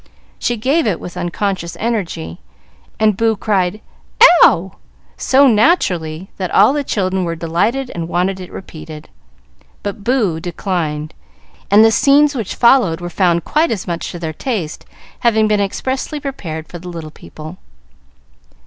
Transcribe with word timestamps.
She 0.39 0.57
gave 0.57 0.87
it 0.87 0.99
with 0.99 1.15
unconscious 1.15 1.77
energy, 1.79 2.39
and 2.99 3.15
Boo 3.15 3.35
cried 3.35 3.81
"Ow!" 4.41 4.71
so 5.15 5.45
naturally 5.45 6.31
that 6.37 6.49
all 6.49 6.73
the 6.73 6.83
children 6.83 7.23
were 7.23 7.35
delighted 7.35 7.91
and 7.93 8.07
wanted 8.07 8.39
it 8.39 8.51
repeated. 8.51 9.09
But 9.83 10.03
Boo 10.03 10.39
declined, 10.39 11.13
and 11.69 11.85
the 11.85 11.91
scenes 11.91 12.33
which 12.33 12.55
followed 12.55 12.99
were 12.99 13.11
found 13.11 13.45
quite 13.45 13.69
as 13.69 13.85
much 13.85 14.09
to 14.11 14.17
their 14.17 14.33
taste, 14.33 14.87
having 15.19 15.47
been 15.47 15.61
expressly 15.61 16.19
prepared 16.19 16.67
for 16.67 16.79
the 16.79 16.89
little 16.89 17.11
people. 17.11 17.59